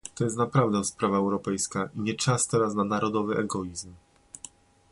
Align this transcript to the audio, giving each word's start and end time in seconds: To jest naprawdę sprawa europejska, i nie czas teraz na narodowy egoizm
To 0.15 0.23
jest 0.23 0.37
naprawdę 0.37 0.83
sprawa 0.83 1.17
europejska, 1.17 1.89
i 1.95 1.99
nie 1.99 2.13
czas 2.13 2.47
teraz 2.47 2.75
na 2.75 2.83
narodowy 2.83 3.35
egoizm 3.37 3.93